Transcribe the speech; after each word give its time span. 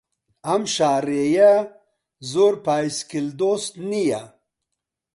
ئەم 0.47 0.63
شاڕێیە 0.73 1.53
زۆر 2.31 2.53
پایسکل 2.65 3.25
دۆست 3.39 3.73
نییە. 3.89 4.23